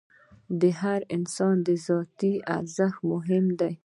[0.59, 1.55] د هر انسان
[1.87, 3.73] ذاتي ارزښت مهم دی.